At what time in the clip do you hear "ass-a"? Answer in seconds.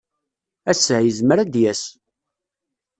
0.71-0.97